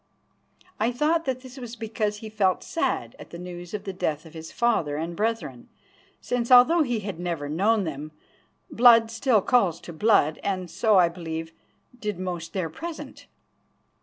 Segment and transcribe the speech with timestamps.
[0.79, 4.25] I thought that this was because he felt sad at the news of the death
[4.25, 5.69] of his father and brethren,
[6.19, 8.11] since, although he had never known them,
[8.71, 11.53] blood still calls to blood; and so, I believe,
[11.99, 13.27] did most there present.